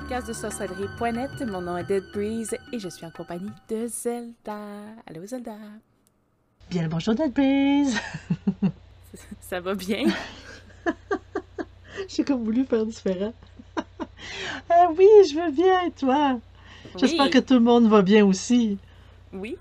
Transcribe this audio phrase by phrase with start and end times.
[0.00, 1.40] podcast de sorcellerie.net.
[1.46, 4.58] Mon nom est Dead Breeze et je suis en compagnie de Zelda.
[5.06, 5.56] Allô Zelda.
[6.68, 7.98] Bien le bonjour Dead Breeze.
[9.40, 10.04] Ça va bien?
[12.08, 13.32] J'ai comme voulu faire différent.
[14.68, 16.40] ah oui, je veux bien, et toi?
[16.98, 18.76] J'espère que tout le monde va bien aussi.
[19.32, 19.56] Oui.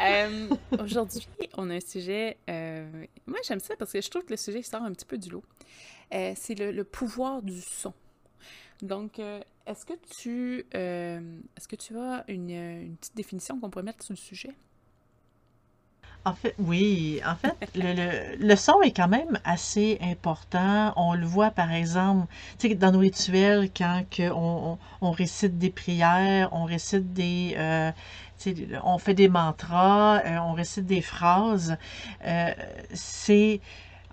[0.00, 0.48] Euh,
[0.82, 2.38] aujourd'hui, on a un sujet.
[2.50, 5.16] euh, moi, j'aime ça parce que je trouve que le sujet sort un petit peu
[5.16, 5.44] du lot.
[6.12, 7.94] Euh, c'est le, le pouvoir du son.
[8.82, 11.20] Donc, euh, est-ce que tu euh,
[11.56, 14.54] est-ce que tu as une, petite définition qu'on pourrait mettre sur le sujet?
[16.24, 17.20] En fait, oui.
[17.26, 20.92] En fait, le, son est quand même assez important.
[20.96, 22.26] On le voit, par exemple,
[22.76, 24.02] dans nos rituels, quand
[25.00, 27.54] on, récite des prières, on récite des...
[27.56, 27.92] euh,
[28.84, 31.76] on fait des mantras, on récite des phrases.
[32.92, 33.60] c'est...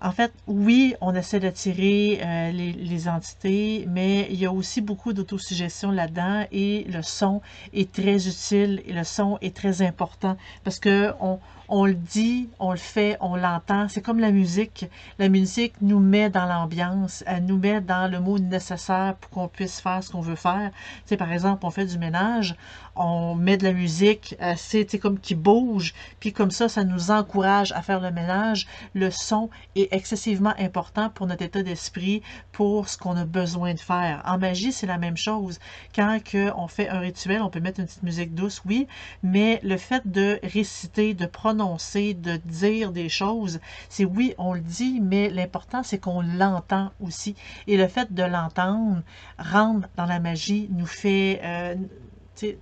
[0.02, 5.14] En fait, oui, on essaie d'attirer euh, les, entités, mais il y a aussi beaucoup
[5.14, 7.40] d'autosuggestion là-dedans et le son
[7.72, 11.38] est très utile et le son est très important parce que on,
[11.68, 13.88] on le dit, on le fait, on l'entend.
[13.88, 14.86] C'est comme la musique.
[15.18, 19.48] La musique nous met dans l'ambiance, elle nous met dans le mot nécessaire pour qu'on
[19.48, 20.70] puisse faire ce qu'on veut faire.
[20.72, 22.56] Tu sais, par exemple, on fait du ménage,
[22.94, 27.10] on met de la musique tu sais, comme qui bouge, puis comme ça, ça nous
[27.10, 28.66] encourage à faire le ménage.
[28.94, 32.22] Le son est excessivement important pour notre état d'esprit,
[32.52, 34.22] pour ce qu'on a besoin de faire.
[34.24, 35.58] En magie, c'est la même chose.
[35.94, 38.86] Quand que on fait un rituel, on peut mettre une petite musique douce, oui,
[39.22, 44.60] mais le fait de réciter, de prononcer, de dire des choses, c'est oui, on le
[44.60, 47.34] dit, mais l'important, c'est qu'on l'entend aussi.
[47.66, 49.02] Et le fait de l'entendre
[49.38, 51.74] rentre dans la magie, nous fait, euh,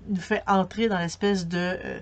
[0.09, 2.01] nous fait entrer dans l'espèce de, euh,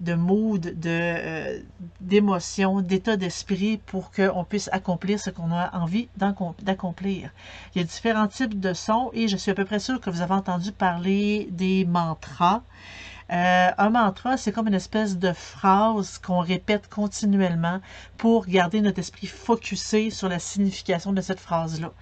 [0.00, 1.60] de mood, de, euh,
[2.00, 7.28] d'émotion, d'état d'esprit pour qu'on puisse accomplir ce qu'on a envie d'accom- d'accomplir.
[7.74, 10.08] Il y a différents types de sons et je suis à peu près sûre que
[10.08, 12.62] vous avez entendu parler des mantras.
[13.32, 17.80] Euh, un mantra, c'est comme une espèce de phrase qu'on répète continuellement
[18.16, 21.92] pour garder notre esprit focusé sur la signification de cette phrase-là.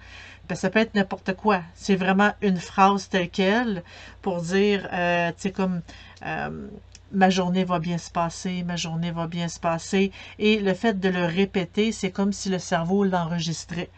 [0.47, 1.61] Ben, ça peut être n'importe quoi.
[1.75, 3.83] C'est vraiment une phrase telle quelle
[4.23, 5.81] pour dire, euh, tu sais, comme
[6.25, 6.67] euh,
[7.11, 10.11] ma journée va bien se passer, ma journée va bien se passer.
[10.39, 13.91] Et le fait de le répéter, c'est comme si le cerveau l'enregistrait.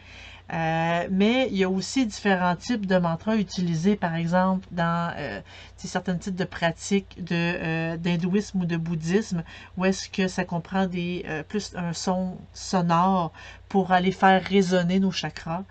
[0.52, 5.40] Euh, mais il y a aussi différents types de mantras utilisés, par exemple, dans euh,
[5.76, 9.44] certains types de pratiques euh, d'hindouisme ou de bouddhisme,
[9.78, 13.32] où est-ce que ça comprend des, euh, plus un son sonore
[13.68, 15.64] pour aller faire résonner nos chakras.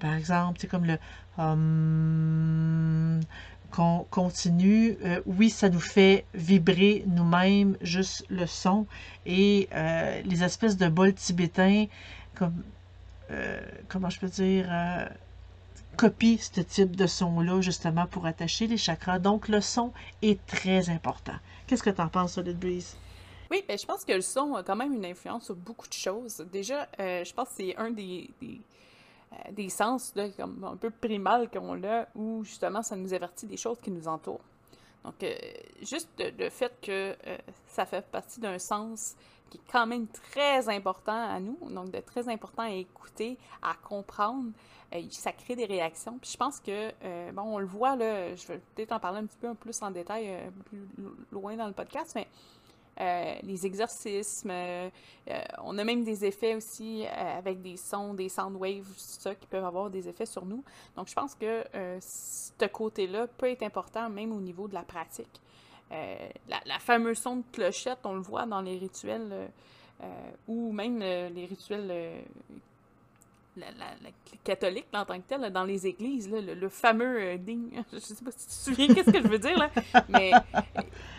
[0.00, 0.98] Par exemple, c'est comme le
[1.38, 3.20] hum,
[3.70, 4.96] qu'on continue.
[5.04, 8.86] Euh, oui, ça nous fait vibrer nous-mêmes, juste le son.
[9.24, 11.86] Et euh, les espèces de bols tibétains,
[12.34, 12.62] comme
[13.30, 15.06] euh, comment je peux dire, euh,
[15.96, 19.18] copie ce type de son-là, justement, pour attacher les chakras.
[19.18, 19.92] Donc, le son
[20.22, 21.36] est très important.
[21.66, 22.96] Qu'est-ce que tu en penses, Solid Breeze?
[23.50, 25.92] Oui, ben, je pense que le son a quand même une influence sur beaucoup de
[25.92, 26.44] choses.
[26.52, 28.30] Déjà, euh, je pense que c'est un des,
[29.68, 33.90] sens comme un peu primal qu'on a où justement ça nous avertit des choses qui
[33.90, 34.44] nous entourent.
[35.04, 35.24] Donc,
[35.82, 37.16] juste le, fait que
[37.68, 39.14] ça fait partie d'un sens
[39.50, 43.74] qui est quand même très important à nous, donc de très important à écouter, à
[43.74, 44.50] comprendre,
[44.94, 46.18] euh, ça crée des réactions.
[46.18, 49.18] Puis je pense que, euh, bon, on le voit là, je vais peut-être en parler
[49.18, 52.26] un petit peu plus en détail euh, plus lo- loin dans le podcast, mais
[53.42, 54.50] les exorcismes.
[55.62, 59.46] on a même des effets aussi avec des sons, des sound waves, tout ça, qui
[59.46, 60.64] peuvent avoir des effets sur nous.
[60.96, 61.62] Donc, je pense que
[62.00, 65.42] ce côté-là peut être important même au niveau de la pratique.
[65.92, 69.46] Euh, la, la fameuse son de clochette, on le voit dans les rituels, euh,
[70.02, 72.24] euh, ou même les rituels
[73.56, 77.70] la, en tant que tel, dans les églises, là, le, le fameux euh, ding.
[77.92, 79.70] Je sais pas si tu te souviens qu'est-ce que je veux dire, là,
[80.08, 80.32] mais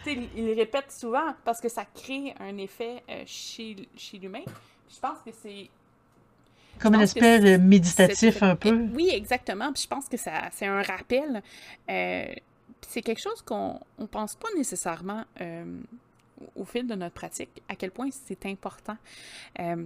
[0.05, 4.43] il le répète souvent parce que ça crée un effet euh, chez, chez l'humain.
[4.89, 5.69] Je pense que c'est
[6.79, 8.87] Comme une que espèce de méditatif un peu.
[8.93, 9.71] Oui, exactement.
[9.73, 11.41] Puis je pense que ça, c'est un rappel.
[11.89, 12.25] Euh,
[12.87, 15.65] c'est quelque chose qu'on ne pense pas nécessairement euh,
[16.55, 18.97] au fil de notre pratique, à quel point c'est important.
[19.59, 19.85] Euh,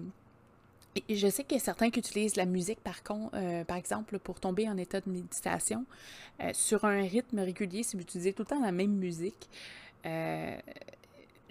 [1.10, 4.20] je sais qu'il y a certains qui utilisent la musique, par contre, euh, par exemple,
[4.20, 5.86] pour tomber en état de méditation.
[6.54, 9.48] Sur un rythme régulier, si vous utilisez tout le temps la même musique,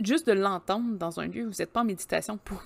[0.00, 2.60] juste de l'entendre dans un lieu où vous n'êtes pas en méditation pour,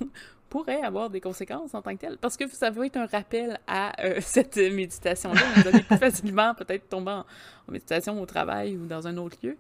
[0.55, 3.59] pourrait avoir des conséquences en tant que tel, parce que ça va être un rappel
[3.67, 5.41] à euh, cette méditation-là.
[5.57, 7.25] Vous allez plus facilement peut-être tomber en,
[7.67, 9.57] méditation au travail ou dans un autre lieu.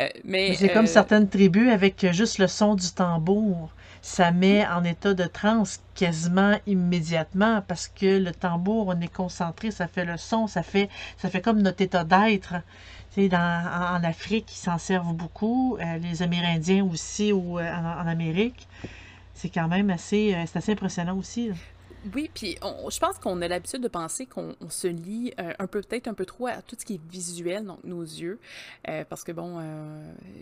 [0.00, 3.70] Euh, mais c'est comme certaines tribus avec juste le son du tambour.
[4.00, 9.70] Ça met en état de transe quasiment immédiatement parce que le tambour, on est concentré,
[9.70, 10.88] ça fait le son, ça fait,
[11.18, 12.54] ça fait comme notre état d'être.
[13.16, 15.76] Dans, en, en, Afrique, ils s'en servent beaucoup.
[16.00, 18.66] les Amérindiens aussi, ou en, en Amérique
[19.34, 21.50] c'est quand même assez, euh, assez impressionnant aussi.
[22.16, 25.80] Oui, puis je pense qu'on a l'habitude de penser qu'on se lie euh, un peu,
[25.82, 28.40] peut-être un peu trop à tout ce qui est visuel, donc nos yeux,
[28.88, 29.62] euh, parce que bon,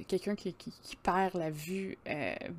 [0.08, 1.98] quelqu'un qui, qui, perd la vue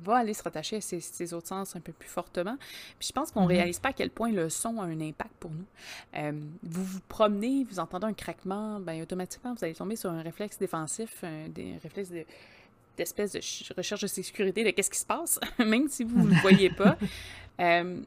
[0.04, 2.56] va aller se rattacher à ses, autres sens un peu plus fortement.
[3.00, 3.56] Puis je pense qu'on ne mm-hmm.
[3.56, 5.66] réalise pas à quel point le son a un impact pour nous.
[6.62, 10.58] vous vous promenez, vous entendez un craquement, ben automatiquement vous allez tomber sur un réflexe
[10.58, 12.24] défensif, un, des réflexes de
[12.96, 13.40] d'espèce de
[13.76, 16.96] recherche de sécurité de qu'est-ce qui se passe, même si vous ne le voyez pas.
[17.60, 18.00] Euh,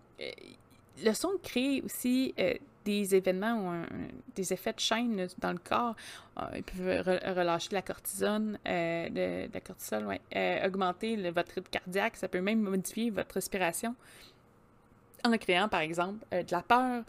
[1.04, 3.86] le son crée aussi euh, des événements ou
[4.36, 5.96] des effets de chaîne dans le corps.
[6.40, 12.18] Euh, il peut relâcher la cortisone, de, la cortisol, ouais, augmenter votre rythme cardiaque.
[12.18, 13.96] Ça peut même modifier votre respiration
[15.24, 17.04] en créant, par exemple, de la peur.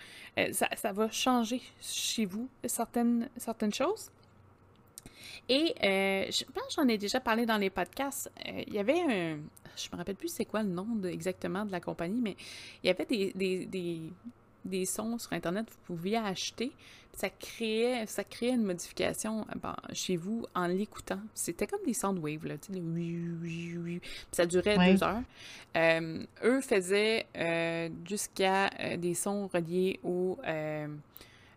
[0.52, 4.10] Ça, ça, va changer chez vous certaines, certaines choses.
[5.48, 8.30] Et euh, je pense que j'en ai déjà parlé dans les podcasts.
[8.46, 9.38] Euh, il y avait un.
[9.76, 12.36] Je me rappelle plus c'est quoi le nom exactement de la compagnie, mais
[12.82, 14.00] il y avait des, des, des,
[14.64, 16.72] des sons sur Internet que vous pouviez acheter.
[17.14, 21.20] Ça créait, ça créait une modification euh, chez vous en l'écoutant.
[21.34, 24.00] C'était comme des soundwaves, là, tu sais,
[24.32, 25.22] ça durait deux heures.
[26.44, 27.26] eux faisaient
[28.06, 30.38] jusqu'à des sons reliés au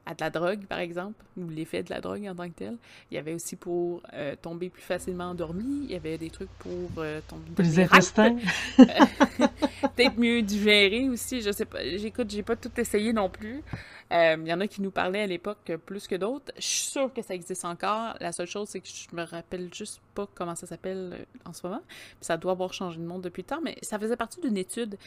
[0.10, 2.78] à de la drogue, par exemple, ou l'effet de la drogue en tant que tel.
[3.12, 5.84] Il y avait aussi pour euh, tomber plus facilement endormi.
[5.84, 7.44] Il y avait des trucs pour euh, tomber...
[7.62, 8.36] Les intestins.
[9.82, 11.42] Peut-être mieux digérer aussi.
[11.42, 11.80] Je sais pas.
[11.98, 13.64] J'écoute, j'ai pas tout essayé non plus.
[14.12, 16.52] Euh, il y en a qui nous parlaient à l'époque plus que d'autres.
[16.58, 18.16] Je suis sûre que ça existe encore.
[18.20, 21.54] La seule chose, c'est que je me rappelle juste pas comment ça s'appelle euh, en
[21.54, 21.82] ce moment.
[22.20, 24.98] ça doit avoir changé de nom depuis le temps, mais ça faisait partie d'une étude.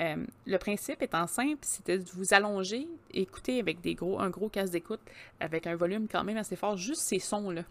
[0.00, 4.48] Euh, le principe étant simple, c'était de vous allonger, écouter avec des gros, un gros
[4.48, 5.00] casque d'écoute
[5.40, 7.64] avec un volume quand même assez fort, juste ces sons-là.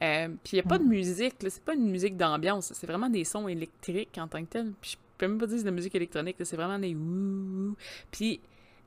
[0.00, 3.24] puis il n'y a pas de musique, c'est pas une musique d'ambiance, c'est vraiment des
[3.24, 4.72] sons électriques en tant que tel.
[4.80, 7.76] Puis je peux même pas dire de la musique électronique, c'est vraiment des ouh.
[8.10, 8.40] Puis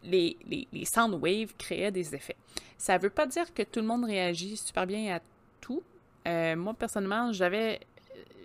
[0.03, 2.35] les, les, les sound waves créaient des effets.
[2.77, 5.19] Ça veut pas dire que tout le monde réagit super bien à
[5.59, 5.83] tout.
[6.27, 7.79] Euh, moi, personnellement, j'avais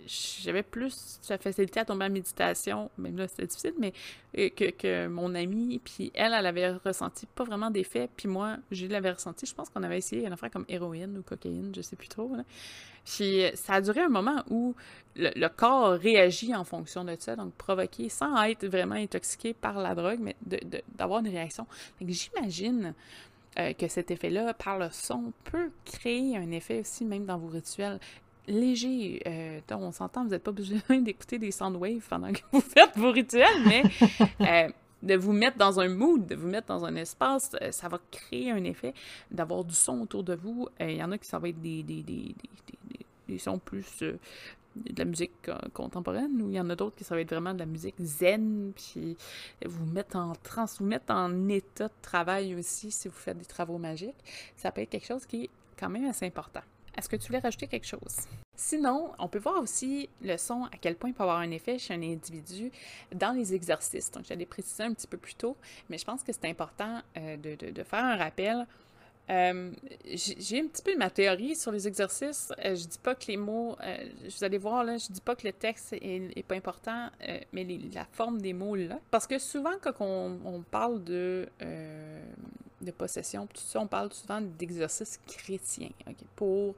[0.07, 3.93] j'avais plus la facilité à tomber en méditation, même là c'était difficile, mais
[4.39, 8.87] euh, que, mon amie, puis elle, elle avait ressenti pas vraiment d'effet, puis moi, je
[8.87, 9.47] l'avais ressenti.
[9.47, 12.31] Je pense qu'on avait essayé une affaire comme héroïne ou cocaïne, je sais plus trop.
[13.05, 14.75] Puis ça a duré un moment où
[15.17, 19.95] le, corps réagit en fonction de ça, donc provoqué sans être vraiment intoxiqué par la
[19.95, 20.37] drogue, mais
[20.97, 21.67] d'avoir une réaction.
[22.01, 22.95] J'imagine
[23.59, 27.47] euh, que cet effet-là, par le son, peut créer un effet aussi même dans vos
[27.49, 28.01] rituels
[28.47, 29.23] léger.
[29.27, 33.11] Euh, on s'entend, vous n'êtes pas besoin d'écouter des soundwaves pendant que vous faites vos
[33.11, 33.83] rituels, mais
[34.41, 37.99] euh, de vous mettre dans un mood, de vous mettre dans un espace, ça va
[38.11, 38.95] créer un effet
[39.31, 40.69] d'avoir du son autour de vous.
[40.81, 42.35] Il y en a qui ça va être des, des, des,
[43.29, 44.19] des sons plus euh,
[44.77, 47.55] de la musique contemporaine, ou il y en a d'autres qui ça va être vraiment
[47.55, 49.17] de la musique zen, puis
[49.65, 53.45] vous mettre en trans, vous mettre en état de travail aussi si vous faites des
[53.45, 54.17] travaux magiques.
[54.57, 56.63] Ça peut être quelque chose qui est quand même assez important.
[56.97, 58.17] Est-ce que tu voulais rajouter quelque chose?
[58.57, 61.79] Sinon, on peut voir aussi le son, à quel point il peut avoir un effet
[61.79, 62.71] chez un individu
[63.13, 64.11] dans les exercices.
[64.13, 65.57] Donc, j'allais préciser un petit peu plus tôt,
[65.89, 68.67] mais je pense que c'est important euh, de, de, faire un rappel
[69.31, 69.71] euh,
[70.07, 72.53] j'ai un petit peu ma théorie sur les exercices.
[72.65, 75.35] Euh, je dis pas que les mots, euh, vous allez voir là, je dis pas
[75.35, 77.09] que le texte est, pas important,
[77.53, 78.99] mais la forme des mots là.
[79.11, 81.49] Parce que souvent quand on, parle de,
[82.85, 85.91] de possession, tout ça, on parle souvent d'exercices chrétiens,
[86.37, 86.75] pour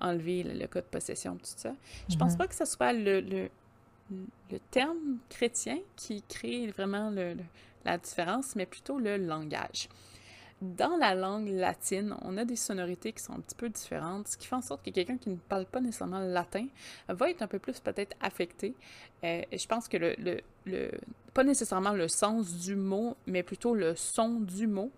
[0.00, 1.74] enlever le, code possession, tout ça.
[2.08, 2.38] Je pense mhm.
[2.38, 3.50] pas que ce soit le, le,
[4.70, 7.12] terme chrétien qui crée vraiment
[7.84, 9.88] la différence, mais plutôt le langage
[10.76, 14.36] dans la langue latine, on a des sonorités qui sont un petit peu différentes, ce
[14.36, 16.66] qui fait en sorte que quelqu'un qui ne parle pas nécessairement le latin
[17.08, 18.74] va être un peu plus peut-être affecté.
[19.24, 20.90] Euh, je pense que le, le,
[21.32, 24.90] pas nécessairement le sens du mot, mais plutôt le son du mot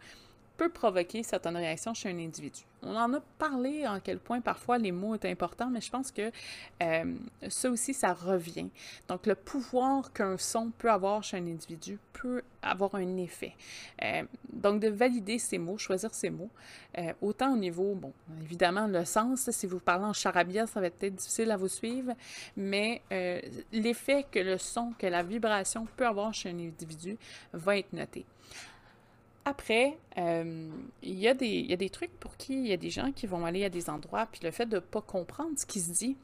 [0.57, 2.63] peut provoquer certaines réactions chez un individu.
[2.83, 6.11] On en a parlé en quel point parfois les mots sont importants, mais je pense
[6.11, 6.31] que
[6.83, 7.15] euh,
[7.49, 8.69] ça aussi, ça revient.
[9.09, 13.55] Donc, le pouvoir qu'un son peut avoir chez un individu peut avoir un effet.
[14.03, 14.23] Euh,
[14.53, 16.51] donc, de valider ces mots, choisir ces mots,
[16.99, 20.87] euh, autant au niveau, bon, évidemment, le sens, si vous parlez en charabia, ça va
[20.87, 22.13] être difficile à vous suivre,
[22.57, 23.03] mais
[23.73, 27.19] l'effet que le son, que la vibration peut avoir chez un individu
[27.53, 28.25] va être noté.
[29.49, 30.69] Après, euh,
[31.05, 33.47] il y, a des, des trucs pour qui il y a des gens qui vont
[33.47, 36.17] aller à des endroits, puis le fait de ne pas comprendre ce qui se dit,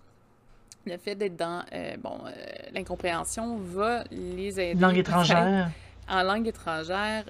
[0.87, 2.31] le fait d'être dans euh, bon euh,
[2.73, 4.81] l'incompréhension va les aider.
[4.81, 5.71] Langue étrangère.
[6.09, 7.25] En langue étrangère,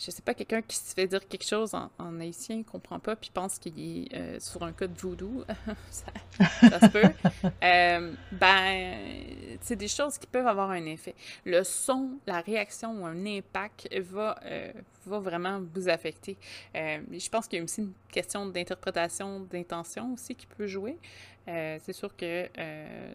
[0.00, 2.98] je sais pas, quelqu'un qui se fait dire quelque chose en, en haïtien, ne comprend
[2.98, 5.44] pas, puis pense qu'il est euh, sur un code voodoo,
[5.90, 6.06] ça,
[6.38, 7.02] ça, se peut,
[7.62, 8.96] euh, ben,
[9.60, 11.14] c'est des choses qui peuvent avoir un effet.
[11.44, 14.72] Le son, la réaction ou un impact va, euh,
[15.04, 16.38] va vraiment vous affecter.
[16.74, 20.96] je pense qu'il y a aussi une question d'interprétation, d'intention aussi qui peut jouer.
[21.46, 22.48] c'est sûr que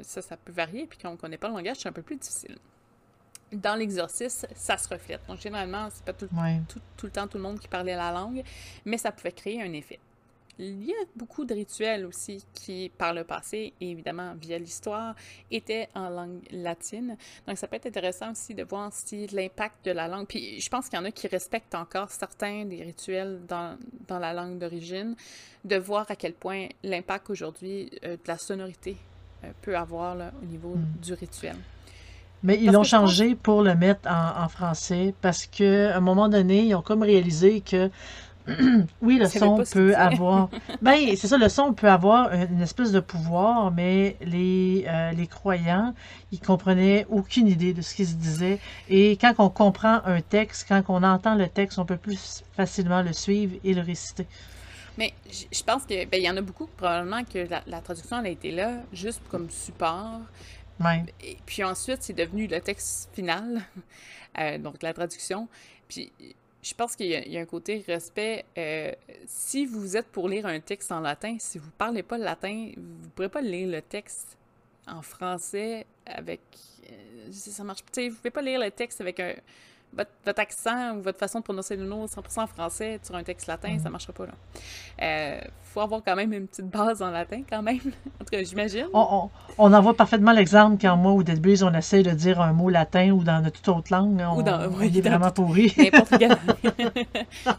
[0.04, 2.04] ça, ça peut varier, puis quand on ne connaît pas le langage, c'est un peu
[2.04, 2.58] plus difficile
[3.52, 5.22] dans l'exorcisme, ça se reflète.
[5.28, 6.28] Donc, généralement, c'est pas tout,
[6.98, 8.44] tout, le temps tout le monde qui parlait la langue,
[8.86, 10.00] mais ça pouvait créer un effet.
[10.58, 15.14] Il y a beaucoup de rituels aussi qui, par le passé, et évidemment via l'histoire,
[15.52, 17.18] étaient en langue latine.
[17.46, 20.28] Donc, ça peut être intéressant aussi de voir si l'impact de la langue.
[20.28, 24.20] Puis, je pense qu'il y en a qui respectent encore certains des rituels dans, dans
[24.20, 25.16] la langue d'origine,
[25.66, 28.96] de voir à quel point l'impact aujourd'hui euh, de la sonorité
[29.44, 31.02] euh, peut avoir au niveau mm.
[31.02, 31.58] du rituel.
[32.46, 36.76] Mais ils l'ont changé pour le mettre en, français parce qu'à un moment donné, ils
[36.76, 37.90] ont comme réalisé que
[39.02, 40.50] oui, le son peut avoir.
[40.84, 45.26] ben, c'est ça, le son peut avoir une espèce de pouvoir, mais les, euh, les
[45.26, 45.96] croyants,
[46.32, 48.60] ils comprenaient aucune idée de ce qui se disait.
[48.88, 53.02] Et quand on comprend un texte, quand on entend le texte, on peut plus facilement
[53.02, 54.28] le suivre et le réciter.
[55.00, 58.28] Mais je pense que ben, y en a beaucoup probablement que la, la traduction elle
[58.28, 60.22] a été là juste comme support.
[61.22, 63.62] Et puis ensuite, c'est devenu le texte final,
[64.40, 65.48] euh, donc la traduction.
[65.88, 66.12] Puis
[66.62, 68.44] je pense qu'il y, a un côté respect.
[68.58, 68.92] Euh,
[69.28, 72.24] si vous êtes pour lire un texte en latin, si vous ne parlez pas le
[72.24, 74.38] latin, vous ne pourrez pas lire le texte
[74.88, 76.42] en français avec.
[76.90, 77.82] Euh, ça marche.
[77.96, 79.36] Vous ne pouvez pas lire le texte avec un
[79.96, 83.70] votre, accent ou votre façon de prononcer le nom 100% français sur un texte latin,
[83.70, 83.92] ça ne mhm.
[83.92, 84.26] marchera pas.
[84.26, 84.32] Il
[85.04, 85.42] euh,
[85.76, 87.76] faut avoir quand même une petite base en latin, quand même.
[88.22, 88.88] en tout cas, j'imagine.
[88.94, 92.54] On, on, en voit parfaitement l'exemple quand moi, au début, on essaie de dire un
[92.54, 94.22] mot latin ou dans toute autre langue.
[94.22, 95.74] On, ou dans, on est vraiment pourri.
[95.78, 96.32] N'importe quel.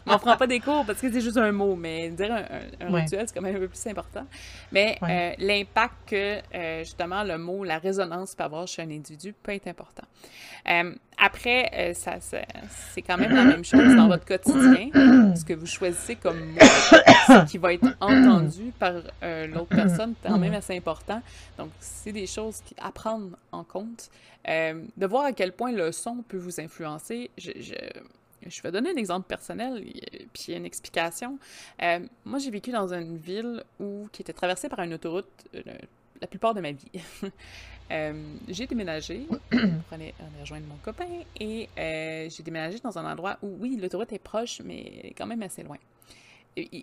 [0.07, 2.95] on ne prend pas des cours parce que c'est juste un mot, mais dire un,
[2.95, 4.25] rituel, c'est quand même un peu plus important.
[4.71, 9.35] Mais euh, l'impact que, euh, justement, le mot, la résonance peut avoir chez un individu
[9.43, 10.07] peut être important.
[11.19, 14.89] après, ça c'est quand même la même chose dans votre quotidien.
[15.35, 20.13] Ce que vous choisissez comme mot, ce qui va être entendu par euh, l'autre personne,
[20.21, 21.21] c'est quand même assez important.
[21.57, 24.09] Donc, c'est des choses à prendre en compte.
[24.47, 27.29] Euh, de voir à quel point le son peut vous influencer.
[27.37, 27.51] Je,
[28.45, 29.83] je, vais donner un exemple personnel,
[30.33, 31.37] puis une explication.
[31.81, 35.27] Euh, moi, j'ai vécu dans une ville où, qui était traversée par une autoroute
[36.19, 36.91] la plupart de ma vie.
[38.49, 39.59] J'ai déménagé pour
[39.93, 41.07] aller, rejoindre mon copain
[41.39, 45.63] et j'ai déménagé dans un endroit où, oui, l'autoroute est proche, mais quand même assez
[45.63, 45.77] loin.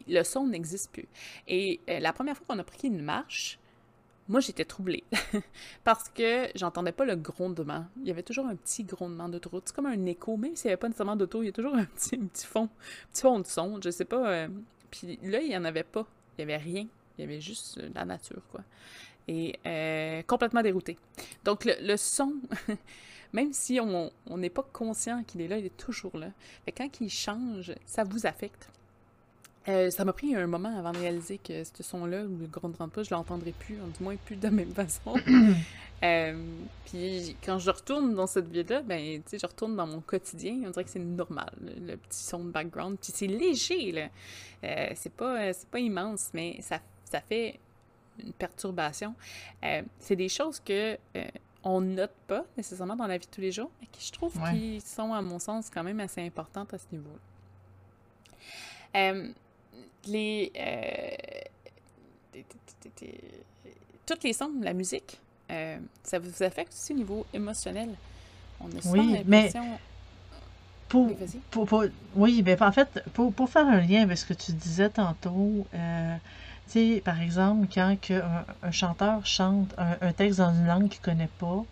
[0.09, 1.09] Le son n'existe plus.
[1.49, 3.59] Et euh, la première fois qu'on a pris une marche,
[4.29, 5.05] moi, j'étais troublée
[5.85, 7.85] parce que j'entendais pas le grondement.
[8.01, 9.65] Il y avait toujours un petit grondement d'autoroute.
[9.67, 11.75] C'est comme un écho, même s'il n'y avait pas nécessairement d'auto, il y a toujours
[11.75, 12.71] un petit, fond,
[13.13, 13.79] fond de son.
[13.83, 14.47] Je sais pas.
[14.91, 16.07] Puis là, il n'y en avait pas.
[16.39, 16.87] Il n'y avait rien.
[17.19, 18.63] Il y avait juste la nature, quoi
[19.29, 20.99] et euh, complètement dérouté.
[21.45, 22.35] Donc le, son,
[23.33, 26.31] même si on n'est pas conscient qu'il est là, il est toujours là.
[26.67, 28.69] Mais quand il change, ça vous affecte.
[29.67, 32.71] Euh, ça m'a pris un moment avant de réaliser que ce son-là, ou le grand
[32.71, 35.15] pas, je l'entendrai plus, du moins plus de la même façon.
[36.03, 36.35] Euh,
[36.85, 40.61] puis quand je retourne dans cette vie-là, ben, tu sais, je retourne dans mon quotidien,
[40.67, 42.99] on dirait que c'est normal, le, petit son de background.
[43.01, 44.09] Puis c'est léger, là.
[44.97, 47.59] c'est pas, pas immense, mais ça, ça fait
[48.19, 49.15] une perturbation.
[49.65, 51.25] Euh, c'est des choses que euh,
[51.63, 54.35] on note pas nécessairement dans la vie de tous les jours, mais qui je trouve
[54.51, 57.21] qui sont, à mon sens, quand même assez importantes à ce niveau-là.
[60.09, 60.53] Euh, les,
[64.07, 65.19] toutes les sons, la musique,
[66.03, 67.91] ça vous affecte aussi au niveau émotionnel?
[68.61, 69.53] On a oui, mais
[70.89, 71.11] pour,
[71.51, 74.91] pour, oui, ben, en fait, pour, pour, faire un lien avec ce que tu disais
[74.91, 75.79] tantôt, tu
[76.67, 77.97] sais, par exemple, quand
[78.63, 81.65] un, chanteur chante un, texte dans une langue qu'il ne connaît pas,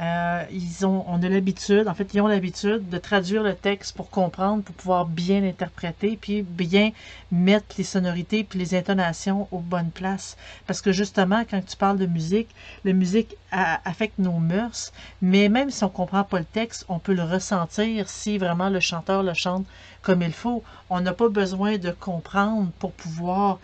[0.00, 3.94] Euh, ils ont, on a l'habitude, en fait, ils ont l'habitude de traduire le texte
[3.96, 6.90] pour comprendre, pour pouvoir bien l'interpréter, puis bien
[7.30, 10.36] mettre les sonorités puis les intonations aux bonnes places.
[10.66, 12.48] Parce que justement, quand tu parles de musique,
[12.84, 17.14] la musique affecte nos mœurs, mais même si on comprend pas le texte, on peut
[17.14, 19.66] le ressentir si vraiment le chanteur le chante
[20.02, 20.64] comme il faut.
[20.90, 23.60] On n'a pas besoin de comprendre pour pouvoir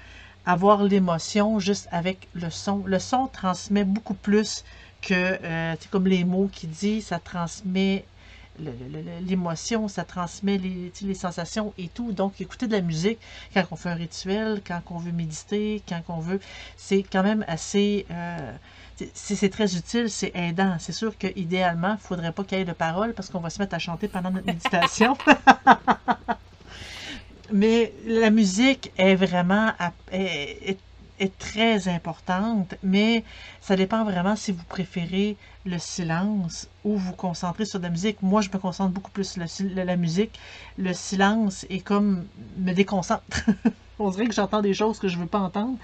[0.46, 2.82] avoir l'émotion juste avec le son.
[2.86, 4.64] Le son transmet beaucoup plus
[5.02, 8.04] que, euh, c'est comme les mots qu'il dit, ça transmet
[9.26, 12.12] l'émotion, ça transmet les, sensations et tout.
[12.12, 13.18] Donc, écouter de la musique
[13.54, 16.40] quand on fait un rituel, quand on veut méditer, quand on veut,
[16.76, 18.04] c'est quand même assez...
[18.10, 18.52] Euh,
[19.14, 20.76] c'est très utile, c'est aidant.
[20.78, 23.48] C'est sûr qu'idéalement, il ne faudrait pas qu'il y ait de paroles parce qu'on va
[23.48, 25.16] se mettre à chanter pendant notre méditation.
[27.52, 29.72] Mais la musique est vraiment
[31.28, 33.24] très importante, mais
[33.60, 38.22] ça dépend vraiment si vous préférez le silence ou vous concentrez sur la musique.
[38.22, 40.38] Moi, je me concentre beaucoup plus sur la musique.
[40.78, 42.26] Le silence est comme
[42.58, 43.24] me déconcentre.
[44.02, 45.76] On dirait que j'entends des choses que je ne veux pas entendre.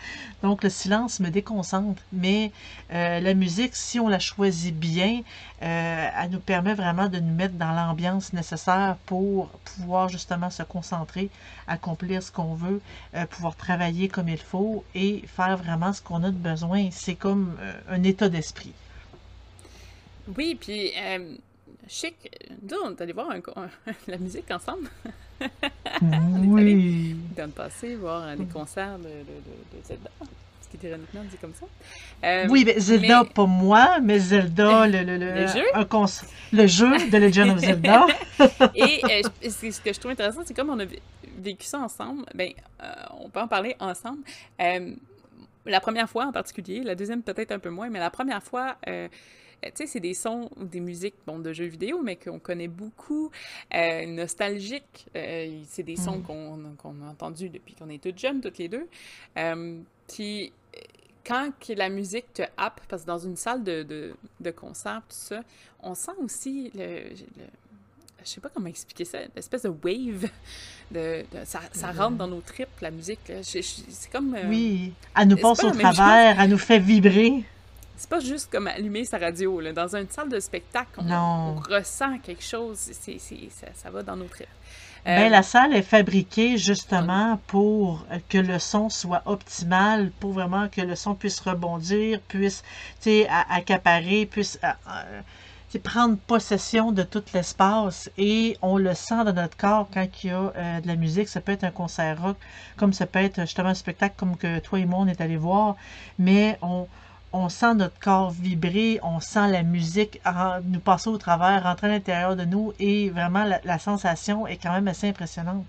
[0.42, 2.02] Donc, le silence me déconcentre.
[2.12, 2.50] Mais
[2.90, 5.20] euh, la musique, si on la choisit bien,
[5.62, 10.62] euh, elle nous permet vraiment de nous mettre dans l'ambiance nécessaire pour pouvoir justement se
[10.62, 11.28] concentrer,
[11.68, 12.80] accomplir ce qu'on veut,
[13.14, 16.88] euh, pouvoir travailler comme il faut et faire vraiment ce qu'on a de besoin.
[16.92, 17.56] C'est comme
[17.90, 18.72] un état d'esprit.
[20.36, 20.92] Oui, puis
[21.88, 22.14] chic,
[22.62, 23.32] nous, on est allé voir
[24.06, 24.88] la musique ensemble.
[26.02, 28.48] on est allé dans le passé voir des mm.
[28.48, 30.10] concerts de, de, de, Zelda.
[30.62, 31.66] Ce qui est ironiquement dit comme ça.
[32.24, 35.64] Euh, oui, mais Zelda, pas moi, mais Zelda, le, le, le, jeu?
[36.52, 38.06] le jeu de Legend of Zelda.
[38.74, 40.86] Et euh, ce que je trouve intéressant, c'est comme on a
[41.38, 42.50] vécu ça ensemble, ben,
[42.82, 44.22] euh, on peut en parler ensemble.
[44.58, 48.76] la première fois en particulier, la deuxième peut-être un peu moins, mais la première fois,
[48.88, 49.08] euh,
[49.62, 52.68] tu sais, c'est des sons ou des musiques, bon, de jeux vidéo, mais qu'on connaît
[52.68, 53.30] beaucoup,
[53.74, 55.06] euh, nostalgiques.
[55.16, 56.76] Euh, c'est des sons mm.
[56.76, 58.86] qu'on a entendus depuis qu'on est toutes jeunes, toutes les deux.
[60.08, 60.52] puis,
[61.24, 65.16] quand la musique te happe, parce que dans une salle de, de, de concert, tout
[65.16, 65.40] ça,
[65.82, 67.16] on sent aussi le,
[68.26, 70.28] je sais pas comment expliquer ça, l'espèce de wave,
[70.92, 73.32] de, ça, ça, rentre dans nos tripes, la musique.
[73.42, 74.36] C'est comme...
[74.48, 77.44] oui, elle nous passe au travers, elle nous fait vibrer
[77.96, 79.60] c'est pas juste comme allumer sa radio.
[79.60, 79.72] Là.
[79.72, 82.78] Dans une salle de spectacle, on, ressent quelque chose.
[82.78, 84.48] C'est, ça, ça, va dans nos tripes.
[85.04, 90.80] Ben, la salle est fabriquée justement pour que le son soit optimal, pour vraiment que
[90.80, 92.64] le son puisse rebondir, puisse
[93.48, 94.58] accaparer, puisse
[95.78, 98.10] prendre possession de tout l'espace.
[98.18, 101.28] Et on le sent dans notre corps quand il y a euh, de la musique.
[101.28, 102.36] Ça peut être un concert rock,
[102.76, 105.36] comme ça peut être justement un spectacle comme que toi et moi on est allé
[105.36, 105.76] voir.
[106.18, 106.86] Mais on,
[107.32, 110.20] on sent notre corps vibrer, on sent la musique
[110.64, 114.72] nous passer au travers, rentrer à l'intérieur de nous et vraiment la, sensation est quand
[114.72, 115.66] même assez impressionnante.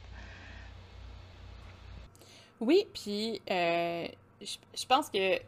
[2.60, 4.08] Oui, puis euh,
[4.42, 5.40] je, pense que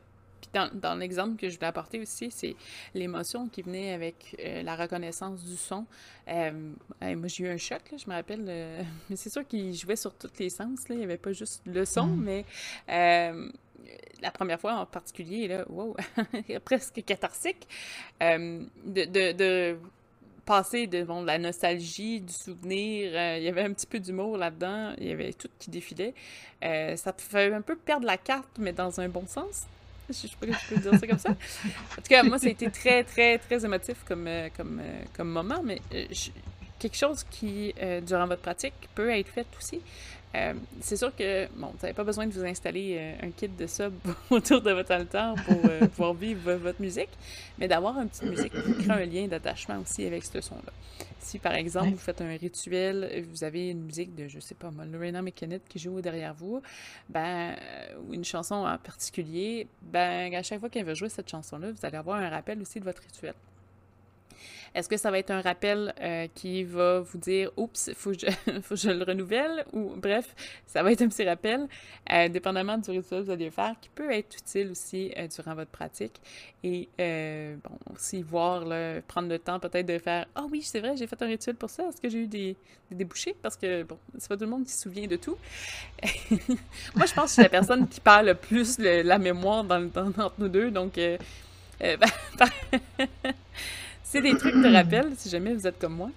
[0.53, 2.55] dans, l'exemple que je voulais apporter aussi, c'est
[2.93, 5.85] l'émotion qui venait avec euh, la reconnaissance du son.
[6.27, 6.51] Euh,
[7.01, 8.43] moi, j'ai eu un choc, je me rappelle,
[9.09, 10.87] mais c'est sûr qu'il jouait sur tous les sens.
[10.87, 10.95] Là.
[10.95, 12.23] Il n'y avait pas juste le son, mm.
[12.23, 12.45] mais
[14.21, 15.95] la première fois en particulier, là, wow,
[16.65, 17.67] presque catharsique,
[18.21, 19.77] euh, de, de,
[20.45, 24.93] passer de la nostalgie, du souvenir, euh, il y avait un petit peu d'humour là-dedans,
[24.97, 26.13] il y avait tout qui défilait.
[26.63, 29.65] Euh, ça te fait un peu perdre la carte, mais dans un bon sens.
[30.09, 31.29] Je sais pas si je peux dire ça comme ça.
[31.29, 34.81] En tout cas, moi, ça a été très, très, très émotif comme, comme,
[35.15, 35.79] comme moment, mais
[36.79, 37.75] quelque chose qui,
[38.07, 39.81] durant votre pratique, peut être fait aussi.
[40.35, 43.47] Euh, c'est sûr que, bon, vous n'avez pas besoin de vous installer euh, un kit
[43.47, 43.93] de sub
[44.29, 47.09] autour de votre altar pour euh, pouvoir vivre votre musique,
[47.57, 50.71] mais d'avoir une petite musique qui crée un lien d'attachement aussi avec ce son-là.
[51.19, 54.71] Si, par exemple, vous faites un rituel, vous avez une musique de, je sais pas
[54.71, 56.61] moi, Lorena McKennitt qui joue derrière vous,
[57.09, 57.55] ben,
[58.03, 61.85] ou une chanson en particulier, ben, à chaque fois qu'elle va jouer cette chanson-là, vous
[61.85, 63.33] allez avoir un rappel aussi de votre rituel.
[64.75, 68.27] Est-ce que ça va être un rappel euh, qui va vous dire Oups, faut je,
[68.61, 69.65] faut que je le renouvelle?
[69.73, 71.67] Ou bref, ça va être un petit rappel,
[72.11, 75.55] euh, dépendamment du rituel que vous allez faire, qui peut être utile aussi euh, durant
[75.55, 76.21] votre pratique.
[76.63, 76.89] Et
[77.63, 81.07] bon, aussi voir, là, prendre le temps peut-être de faire Ah oui, c'est vrai, j'ai
[81.07, 81.87] fait un rituel pour ça.
[81.87, 82.57] Est-ce que j'ai eu des,
[82.91, 83.35] débouchés?
[83.41, 85.37] Parce que bon, c'est pas tout le monde qui se souvient de tout.
[86.95, 89.85] Moi, je pense que je suis la personne qui parle le plus la mémoire dans,
[89.85, 90.99] entre nous deux, donc.
[94.09, 96.09] c'est des trucs de rappel, si jamais vous êtes comme moi.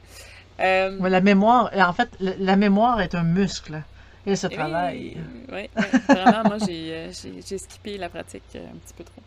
[0.61, 3.83] Euh, la mémoire, en fait, la, mémoire est un muscle.
[4.25, 5.17] Et ce travail.
[5.53, 5.69] Oui,
[6.09, 9.23] vraiment, moi, euh, j'ai skippé la pratique euh, un petit peu trop.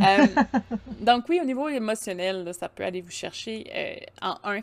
[0.00, 0.26] Euh,
[1.00, 4.60] donc oui, au niveau émotionnel, là, ça peut aller vous chercher euh, en un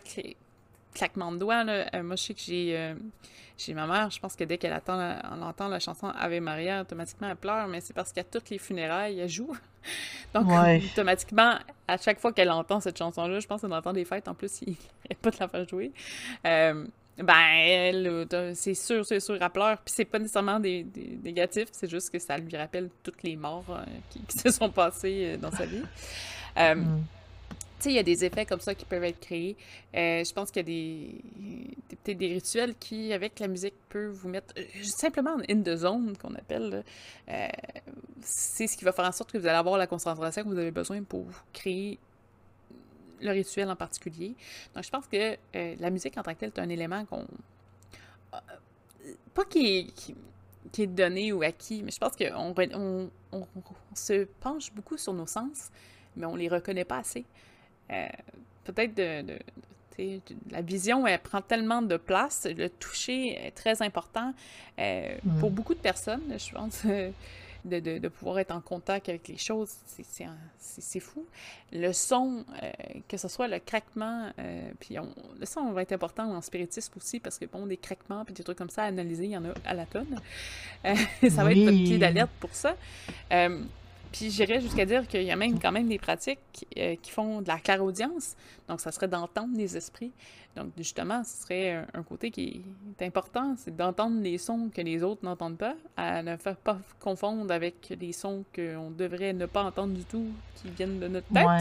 [0.94, 1.64] claquement de doigts.
[1.64, 1.86] Là.
[1.94, 2.94] Euh, moi, je sais que j'ai
[3.58, 7.36] j'ai ma mère, je pense que dès qu'elle entend la chanson Ave Maria, automatiquement elle
[7.36, 9.56] pleure, mais c'est parce qu'à toutes les funérailles, elle joue.
[10.34, 10.46] Donc,
[10.92, 11.54] automatiquement,
[11.88, 14.28] à chaque fois qu'elle entend cette chanson-là, je pense que dans le temps des fêtes,
[14.28, 15.92] en plus, il n'arrête pas de la faire jouer.
[16.46, 16.84] Euh,
[17.18, 19.78] ben, elle, c'est sûr, c'est sûr, elle pleure.
[19.78, 23.36] Puis c'est pas nécessairement des, des négatifs, c'est juste que ça lui rappelle toutes les
[23.36, 25.82] morts euh, qui, se sont passées euh, dans sa vie.
[26.56, 27.02] Mm
[27.84, 29.56] il y a des effets comme ça qui peuvent être créés.
[29.94, 34.12] Euh, je pense qu'il y a des, peut-être des rituels qui, avec la musique, peuvent
[34.12, 36.84] vous mettre euh, simplement in the zone, qu'on appelle.
[37.28, 37.48] Euh,
[38.22, 40.58] c'est ce qui va faire en sorte que vous allez avoir la concentration que vous
[40.58, 41.98] avez besoin pour créer
[43.20, 44.34] le rituel en particulier.
[44.74, 47.26] Donc, je pense que la musique en tant que telle est un élément qu'on.
[49.34, 49.92] pas qui
[50.72, 53.46] qui, est donné ou acquis, mais je pense qu'on on, on,
[53.94, 55.70] se penche beaucoup sur nos sens,
[56.16, 57.24] mais on les reconnaît pas assez.
[57.90, 58.06] Euh,
[58.64, 59.38] peut-être de,
[60.50, 62.46] la vision, elle prend tellement de place.
[62.46, 64.34] Le toucher est très important
[64.78, 66.82] euh, pour beaucoup de personnes, je pense.
[67.64, 69.72] De, de, pouvoir être en contact avec les choses,
[70.60, 71.26] c'est fou.
[71.72, 72.70] Le son, euh,
[73.08, 74.30] que ce soit le craquement,
[74.78, 74.94] puis
[75.40, 78.44] le son va être important en spiritisme aussi, parce que bon, des craquements, puis des
[78.44, 80.20] trucs comme ça à analyser, il y en a à la tonne.
[80.84, 82.76] ça va être notre pied d'alerte pour ça.
[84.12, 87.42] Puis j'irais jusqu'à dire qu'il y a même quand même des pratiques euh, qui font
[87.42, 88.34] de la clairaudience.
[88.68, 90.12] Donc, ça serait d'entendre les esprits.
[90.54, 92.62] Donc, justement, ce serait un, côté qui
[92.98, 96.78] est important, c'est d'entendre les sons que les autres n'entendent pas, à ne faire pas
[96.98, 101.28] confondre avec les sons qu'on devrait ne pas entendre du tout, qui viennent de notre
[101.28, 101.46] tête.
[101.46, 101.60] Ouais.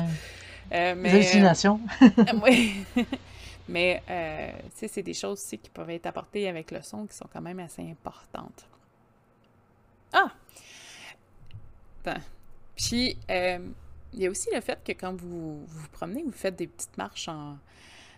[0.72, 1.80] Euh, mais, hallucinations.
[2.44, 2.86] oui.
[3.68, 7.28] mais, euh, c'est des choses aussi qui peuvent être apportées avec le son qui sont
[7.32, 8.66] quand même assez importantes.
[10.14, 10.32] Ah!
[12.06, 12.22] Attends.
[12.76, 13.60] Puis, euh,
[14.14, 16.98] il y a aussi le fait que quand vous vous promenez, vous faites des petites
[16.98, 17.58] marches en,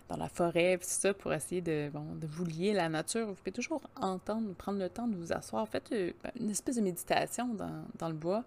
[0.08, 3.26] dans la forêt, tout ça, pour essayer de, bon, de vous lier à la nature.
[3.26, 5.68] Vous pouvez toujours entendre, prendre le temps de vous asseoir.
[5.68, 8.42] Faites euh, une espèce de méditation dans, dans le bois.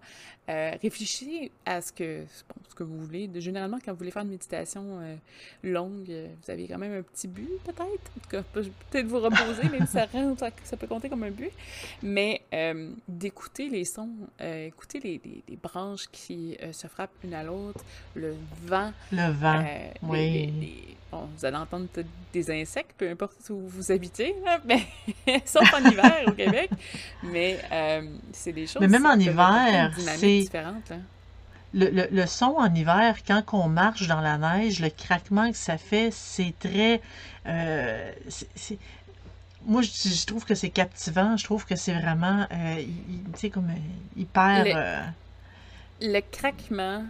[0.48, 3.28] Euh, réfléchissez à ce que, bon, ce que vous voulez.
[3.28, 5.14] De, généralement, quand vous voulez faire une méditation euh,
[5.62, 6.08] longue,
[6.42, 8.42] vous avez quand même un petit but, peut-être.
[8.90, 10.06] Peut-être vous reposer, même si ça,
[10.64, 11.52] ça peut compter comme un but.
[12.02, 12.42] Mais
[13.08, 18.34] d'écouter les sons, écouter les, les, branches qui se frappent une à l'autre, le
[18.66, 18.92] vent.
[19.12, 19.64] Le vent,
[20.02, 20.96] oui.
[21.12, 21.88] Bon, vous allez entendre
[22.32, 24.82] des insectes, peu importe où vous habitez, mais
[25.44, 26.70] sauf en hiver au Québec.
[27.22, 28.80] Mais euh, c'est des choses.
[28.80, 30.90] Mais même en hiver, c'est différente.
[31.74, 35.56] Le, le, le, son en hiver, quand on marche dans la neige, le craquement que
[35.56, 37.02] ça fait, c'est très.
[37.46, 38.10] Euh,
[39.66, 41.36] moi, je, trouve que c'est captivant.
[41.36, 42.82] Je trouve que c'est vraiment, euh,
[43.34, 43.70] tu sais, comme
[44.16, 45.12] hyper.
[46.00, 47.04] Le, le craquement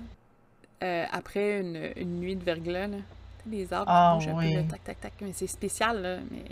[0.81, 2.97] après une, une, nuit de verglas, là,
[3.51, 5.13] les arbres ah, qui bougent un peu, tac, tac, tac.
[5.21, 6.17] Mais c'est spécial, là.
[6.31, 6.45] Mais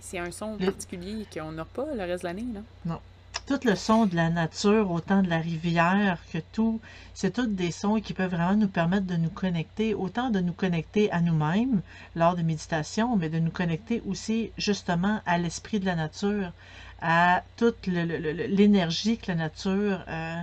[0.00, 2.60] c'est un son particulier qu'on n'a pas le reste de l'année, là.
[2.84, 3.00] Non.
[3.46, 6.80] Tout le son de la nature, autant de la rivière que tout,
[7.14, 10.52] c'est tous des sons qui peuvent vraiment nous permettre de nous connecter, autant de nous
[10.52, 11.80] connecter à nous-mêmes
[12.14, 16.52] lors de méditation, mais de nous connecter aussi justement à l'esprit de la nature,
[17.00, 20.42] à toute l'énergie que la nature euh,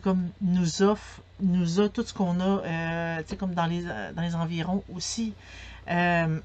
[0.00, 4.34] comme nous offre, nous a tout ce qu'on a, euh, comme dans les, dans les
[4.34, 5.34] environs aussi.
[5.90, 6.38] Euh,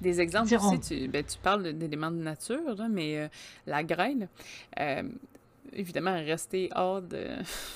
[0.00, 3.28] des exemples aussi, tu, ben, tu parles d'éléments de nature, mais euh,
[3.66, 4.28] la graine,
[5.72, 7.28] évidemment, rester hors de,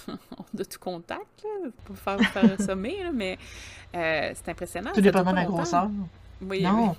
[0.54, 1.46] de tout contact
[1.84, 3.38] pour faire, faire sommer, mais
[3.92, 4.92] c'est impressionnant.
[4.92, 5.90] Tout dépendant de la grosseur.
[6.42, 6.94] Oui, non.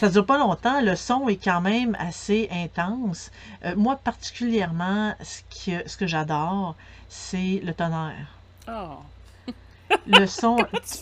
[0.00, 0.80] Ça dure pas longtemps.
[0.80, 3.30] Le son est quand même assez intense.
[3.76, 6.74] moi, particulièrement, ce que, ce que j'adore,
[7.10, 8.28] c'est le tonnerre.
[8.66, 8.96] Oh.
[10.06, 10.56] Le son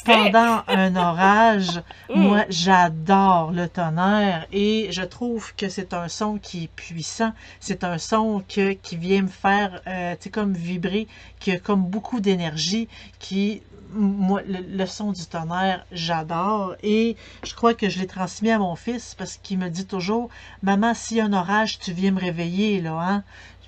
[0.04, 2.20] pendant un orage, mm.
[2.20, 7.32] moi j'adore le tonnerre et je trouve que c'est un son qui est puissant.
[7.60, 11.08] C'est un son que, qui vient me faire, euh, tu sais, comme vibrer,
[11.40, 16.74] qui a comme beaucoup d'énergie, qui moi, le, son du tonnerre, j'adore.
[16.82, 20.28] Et je crois que je l'ai transmis à mon fils parce qu'il me dit toujours
[20.62, 23.24] Maman, s'il y a un orage, tu viens me réveiller, là, hein?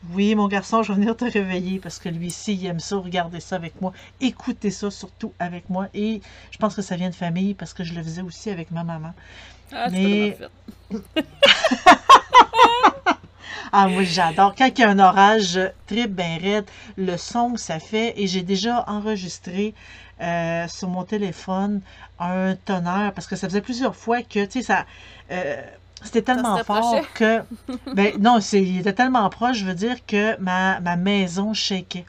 [0.09, 2.97] Oui, mon garçon, je vais venir te réveiller parce que lui aussi, il aime ça,
[2.97, 5.89] regarder ça avec moi, écouter ça surtout avec moi.
[5.93, 8.71] Et je pense que ça vient de famille parce que je le faisais aussi avec
[8.71, 9.13] ma maman.
[9.73, 10.39] Ah, Mais...
[13.73, 14.55] ah, moi, j'adore.
[14.57, 16.65] Quand il y a un orage trip ben raide,
[16.97, 19.75] le son que ça fait, et j'ai déjà enregistré
[20.23, 21.83] euh, sur mon téléphone
[22.19, 24.87] un tonnerre parce que ça faisait plusieurs fois que, tu sais, ça.
[25.31, 25.63] Euh,
[26.03, 27.43] c'était tellement fort que.
[27.95, 32.07] Ben non, il était tellement proche, je veux dire, que ma, ma maison shakeait.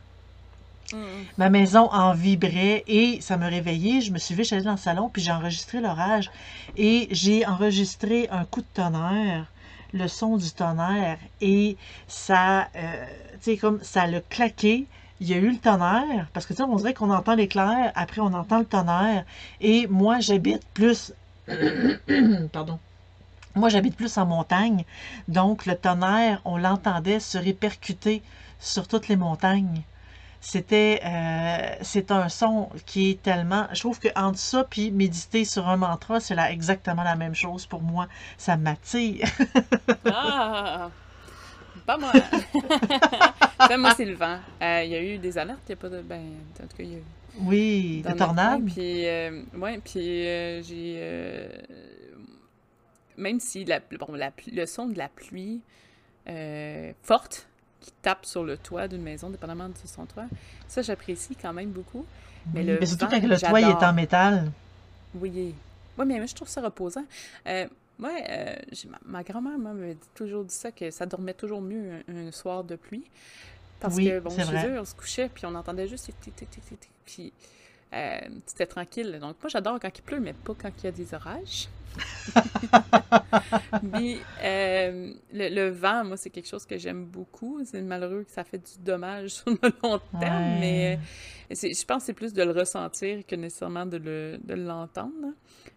[0.94, 0.98] Mm.
[1.38, 4.02] Ma maison en vibrait et ça me réveillait.
[4.02, 6.32] Je me suis j'allais dans le salon, puis j'ai enregistré l'orage.
[6.78, 9.46] Et j'ai enregistré un coup de tonnerre,
[9.94, 11.18] le son du tonnerre.
[11.42, 11.78] Et
[12.08, 14.88] ça, euh, tu sais, comme ça l'a claqué.
[15.20, 17.92] Il y a eu le tonnerre, parce que tu sais, on dirait qu'on entend l'éclair,
[17.94, 19.24] après on entend le tonnerre.
[19.60, 21.14] Et moi, j'habite plus.
[22.52, 22.80] Pardon.
[23.56, 24.86] Moi, j'habite plus en montagne.
[25.28, 28.22] Donc, le tonnerre, on l'entendait se répercuter
[28.60, 29.84] sur toutes les montagnes.
[30.40, 33.68] C'était, euh, c'est un son qui est tellement.
[33.74, 37.36] Je trouve que entre ça puis méditer sur un mantra, c'est là exactement la même
[37.36, 38.08] chose pour moi.
[38.38, 39.28] Ça m'attire.
[40.06, 40.90] Ah!
[41.86, 42.12] Pas moi!
[43.68, 44.40] Ça, moi, c'est le vent.
[44.62, 46.02] Euh, Il y a eu des alertes, il n'y a pas de.
[46.02, 47.04] Ben, en tout cas, il y a eu.
[47.36, 48.66] oui, dans de notre tornades.
[48.66, 50.98] Puis, euh, ouais, puis euh, j'ai.
[53.18, 55.62] Même si la, bon, la le son de la pluie
[56.28, 57.48] euh, forte
[57.80, 60.28] qui tape sur le toit d'une maison, dépendamment de son toit,
[60.68, 62.06] ça, j'apprécie quand même beaucoup.
[62.54, 64.52] Mais Oui, le mais surtout vent, quand le toit il est en métal.
[65.16, 65.56] Oui.
[65.98, 67.06] Oui, mais moi, je trouve ça reposant.
[67.48, 67.68] Euh,
[68.00, 68.56] moi, euh,
[68.90, 72.64] ma, ma grand-mère dit toujours dit ça, que ça dormait toujours mieux un, un soir
[72.64, 73.04] de pluie.
[73.80, 74.68] Parce Oui, que, bon, chez vrai.
[74.70, 76.12] eux, on se couchait, puis on entendait juste...
[77.06, 77.34] Puis
[77.94, 79.18] euh, c'était tranquille.
[79.22, 81.68] Donc, moi, j'adore quand il pleut, mais pas quand il y a des orages.
[84.44, 87.60] Euh, le, le vent, moi, c'est quelque chose que j'aime beaucoup.
[87.66, 90.60] C'est malheureux que ça fait du dommage sur le long terme, Ouais.
[90.60, 91.00] mais
[91.52, 95.34] euh, je pense que c'est plus de le ressentir que nécessairement de le- de l'entendre.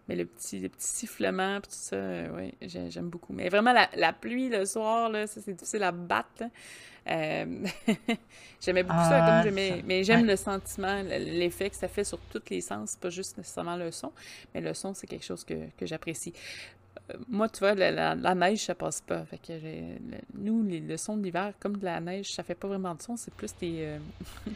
[0.07, 3.33] Mais le petit, le petit sifflement, tout ça, euh, oui, j'ai- j'aime beaucoup.
[3.33, 6.29] Mais vraiment, la, la pluie le soir, là, ça, c'est difficile à battre.
[6.41, 6.47] là.
[7.07, 7.45] Euh,
[8.61, 10.27] J'aimais beaucoup ça, Ah, comme j'aimais, mais j'aime ouais.
[10.27, 14.11] le sentiment, l'effet que ça fait sur tous les sens, pas juste nécessairement le son,
[14.53, 16.33] mais le son, c'est quelque chose que, que j'apprécie.
[17.11, 19.23] Euh, Moi, tu vois, la, la- la neige, ça passe pas.
[19.25, 22.41] Fait que j'ai- le- nous, les, le son de l'hiver, comme de la neige, ça
[22.41, 23.97] fait pas vraiment de son, c'est plus des, euh,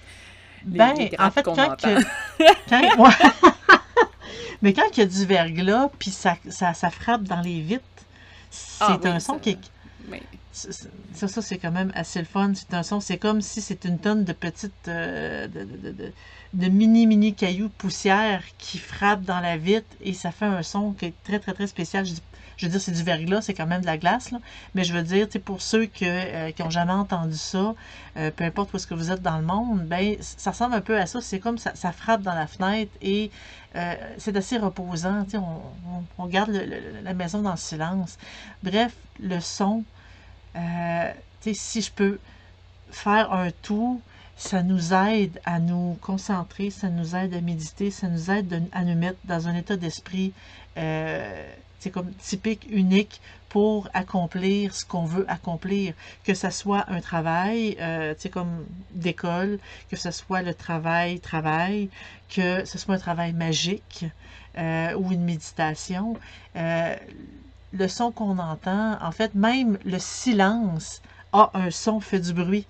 [0.67, 2.03] les- Ben, les en fait, qu'on quand, que-
[2.69, 3.75] quand- ouais.
[4.62, 7.83] Mais quand il y a du verglas, puis ça, ça, ça frappe dans les vitres,
[8.49, 9.59] c'est Ah oui, un son ça- qui est...
[10.52, 12.52] Ça, ça c'est quand même assez le fun.
[12.56, 17.34] C'est un son, c'est comme si c'est une tonne de petites, euh, de, mini, mini
[17.34, 21.39] cailloux poussière qui frappent dans la vitre et ça fait un son qui est très,
[21.39, 22.06] très, très spécial.
[22.06, 22.13] Je,
[22.58, 24.39] je veux dire, c'est du verglas, c'est quand même de la glace, là.
[24.76, 27.74] Mais je veux dire, pour ceux que, euh, qui ont jamais entendu ça,
[28.17, 30.82] euh, peu importe où est-ce que vous êtes dans le monde, ben, ça ressemble un
[30.82, 31.22] peu à ça.
[31.22, 33.32] C'est comme ça, frappe dans la fenêtre et
[34.17, 35.26] c'est assez reposant.
[35.36, 36.50] On, on, on garde
[37.04, 38.17] la maison dans le silence.
[38.63, 39.84] Bref, le son,
[40.55, 41.12] euh,
[41.53, 42.19] si je peux
[42.91, 44.01] faire un tout,
[44.35, 48.62] ça nous aide à nous concentrer, ça nous aide à méditer, ça nous aide de-
[48.71, 50.31] à nous mettre dans un état d'esprit
[50.77, 51.53] euh,
[51.93, 55.93] comme typique, unique pour accomplir ce qu'on veut accomplir,
[56.25, 59.59] que ce soit un travail, euh, comme d'école,
[59.89, 61.89] que ce soit le travail, travail,
[62.29, 64.05] que ce soit un travail magique
[64.57, 66.17] euh, ou une méditation.
[67.73, 71.01] Euh, le son qu'on entend, en fait, même le silence
[71.32, 72.67] a un son, fait du bruit.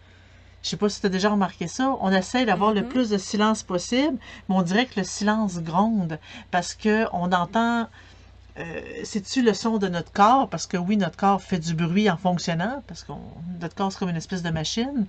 [0.61, 1.95] Je sais pas si tu as déjà remarqué ça.
[2.01, 2.87] On essaie d'avoir le Mhm.
[2.87, 4.17] plus de silence possible,
[4.49, 6.19] mais on dirait que le silence gronde
[6.51, 7.87] parce que on entend.
[8.57, 10.49] Euh, C'est-tu le son de notre corps?
[10.49, 13.13] Parce que oui, notre corps fait du bruit en fonctionnant, parce que
[13.61, 15.07] notre corps, c'est comme une espèce de machine.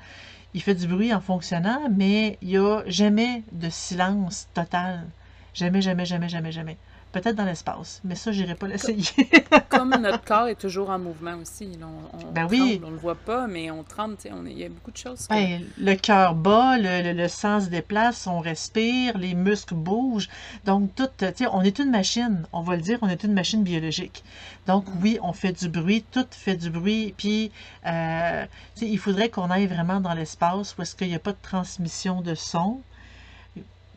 [0.55, 5.13] Il fait du bruit en fonctionnant, mais il n'y a jamais de silence total.
[5.55, 6.79] Jamais, jamais, jamais, jamais, jamais.
[7.13, 9.03] Peut-être dans l'espace, mais ça, j'irai pas l'essayer.
[9.69, 11.69] Comme notre corps est toujours en mouvement aussi.
[11.83, 12.81] on, on Ben oui.
[12.85, 14.17] on le voit pas, mais on tremble.
[14.33, 15.27] on Il y a beaucoup de choses.
[15.27, 19.75] que- Ben, le cœur bat, le, le, le sang se déplace, on respire, les muscles
[19.75, 20.29] bougent.
[20.67, 21.09] Donc, tout,
[21.53, 24.23] on est une machine, on va le dire, on est une machine biologique.
[24.69, 27.15] Donc, oui, on fait du bruit, tout fait du bruit.
[27.17, 27.51] Puis,
[27.87, 28.47] euh,
[28.81, 32.21] il faudrait qu'on aille vraiment dans l'espace où est-ce qu'il n'y a pas de transmission
[32.21, 32.83] de son.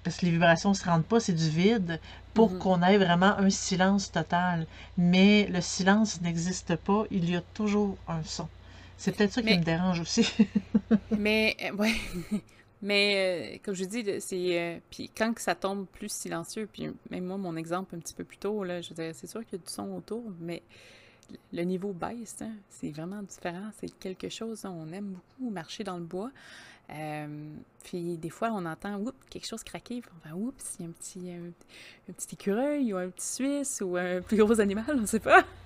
[0.03, 1.99] Parce que les vibrations ne se rendent pas, c'est du vide,
[2.33, 2.59] pour Mhm.
[2.59, 4.67] qu'on ait vraiment un silence total.
[4.97, 8.47] Mais le silence n'existe pas, il y a toujours un son.
[8.97, 10.27] C'est peut-être ça qui me dérange aussi.
[11.17, 11.93] Mais, euh, ouais.
[12.81, 14.59] Mais, euh, comme je dis, c'est.
[14.59, 18.13] euh, puis quand que ça tombe plus silencieux, puis même moi, mon exemple un petit
[18.13, 20.23] peu plus tôt, là, je veux dire, c'est sûr qu'il y a du son autour,
[20.41, 20.61] mais
[21.53, 23.69] le niveau baisse, hein, c'est vraiment différent.
[23.79, 26.31] C'est quelque chose, on aime beaucoup marcher dans le bois.
[26.89, 30.83] Euh, puis des fois, on entend oups, quelque chose craquer, puis on fait oups, il
[30.83, 34.37] y a un petit, un, un petit écureuil ou un petit suisse ou un plus
[34.37, 35.43] gros animal, on ne sait pas.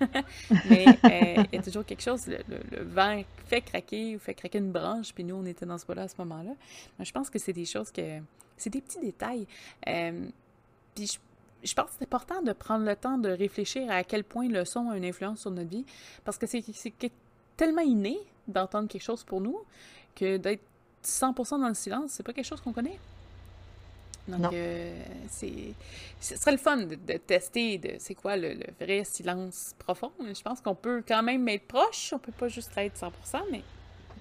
[0.70, 4.58] Mais euh, il y a toujours quelque chose, le, vent fait craquer ou fait craquer
[4.58, 6.52] une branche, puis nous, on était dans ce bois-là à ce moment-là.
[7.00, 8.20] Je pense que c'est des choses que.
[8.56, 9.46] C'est des petits détails.
[9.86, 10.26] Euh,
[10.94, 11.18] puis je,
[11.62, 14.64] je pense que c'est important de prendre le temps de réfléchir à quel point le
[14.64, 15.84] son a une influence sur notre vie,
[16.24, 16.64] parce que c'est
[17.56, 19.60] tellement inné d'entendre quelque chose pour nous
[20.16, 20.62] que d'être
[21.02, 23.00] 100% dans le silence, c'est pas quelque chose qu'on connaît?
[24.26, 25.74] Donc, euh, c'est,
[26.20, 30.12] ce serait le fun de, de tester de c'est quoi le, le vrai silence profond.
[30.20, 33.64] Je pense qu'on peut quand même être proche, on peut pas juste être 100%, mais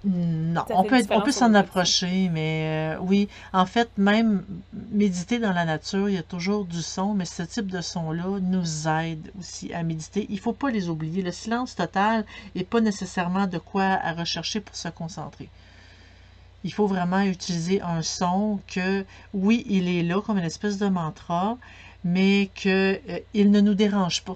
[0.04, 5.38] Non, on peut, être- on peut s'en approcher, mais euh, oui, en fait, même méditer
[5.40, 8.88] dans la nature, il y a toujours du son, mais ce type de son-là nous
[8.88, 10.26] aide aussi à méditer.
[10.30, 11.22] Il faut pas les oublier.
[11.24, 15.52] Le silence total n'est pas nécessairement de quoi à rechercher pour se concentrer.
[16.68, 20.90] Il faut vraiment utiliser un son que, oui, il est là comme une espèce de
[20.90, 21.58] mantra,
[22.04, 24.36] mais que euh, ne nous dérange pas.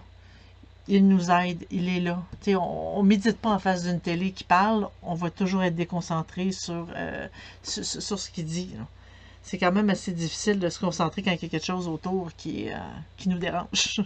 [0.87, 2.23] Il nous aide, il est là.
[2.47, 6.53] On, on médite pas en face d'une télé qui parle, on va toujours être déconcentré
[6.53, 7.27] sur, euh,
[7.63, 8.75] sur, ce qu'il dit.
[9.43, 12.33] C'est quand même assez difficile de se concentrer quand il y a quelque chose autour
[12.37, 12.77] qui, euh,
[13.17, 13.99] qui nous dérange.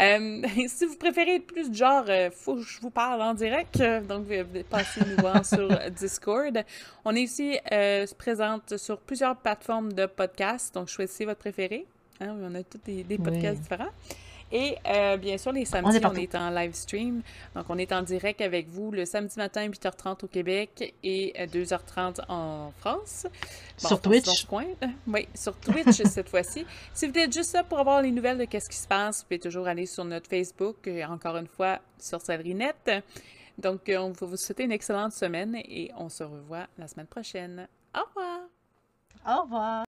[0.00, 3.80] Euh, si vous préférez plus du genre, euh, faut que je vous parle en direct,
[3.80, 6.64] euh, donc vous pouvez passer nous voir sur Discord.
[7.04, 11.86] On est aussi euh, présente sur plusieurs plateformes de podcasts, donc choisissez votre préféré.
[12.20, 13.62] Hein, on a tous des, des podcasts Oui.
[13.62, 13.90] différents.
[14.52, 17.22] Et euh, bien sûr, les samedis, on est, en live stream.
[17.56, 21.46] Donc, on est en direct avec vous le samedi matin, 8h30 au Québec et euh,
[21.46, 23.26] 2h30 en France.
[23.82, 24.44] Bon, Sur Twitch.
[24.46, 24.66] coin.
[25.08, 26.64] Oui, sur Twitch cette fois-ci.
[26.92, 29.24] Si vous êtes juste là pour avoir les nouvelles de qu'est-ce qui se passe, vous
[29.24, 32.92] pouvez toujours aller sur notre Facebook, et encore une fois, sur Net.
[33.58, 37.06] Donc, euh, on va vous souhaiter une excellente semaine et on se revoit la semaine
[37.06, 37.66] prochaine.
[37.92, 38.40] Au revoir!
[39.26, 39.82] Au revoir!